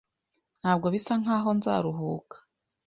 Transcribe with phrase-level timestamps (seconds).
[0.61, 2.35] Ntabwo bisa nkaho nzaruhuka.